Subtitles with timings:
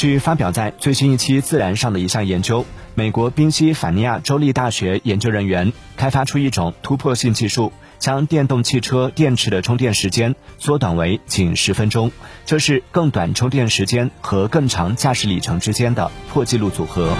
[0.00, 2.64] 据发表在最新一期《自然》上的一项研究，
[2.94, 12.10] 美国宾夕法尼亚州立大学研究人员开发出一种突破性技术，将电动汽车电池的充电时间缩短为仅十分钟，
[12.46, 17.14] 这是更短充电时间和更长驾驶里程之间的破纪录组合。